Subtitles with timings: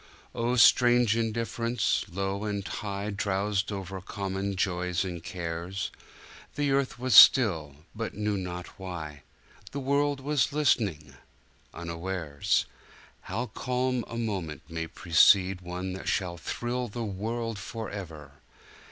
[0.33, 2.05] Oh, strange indifference!
[2.11, 5.91] low and high Drowsed over common joys and cares;
[6.55, 9.21] The earth was still— but knew not why,
[9.69, 11.13] The world was listening—
[11.75, 12.65] unawares.
[13.29, 18.31] How calm a moment may precede One that shall thrill the world forever!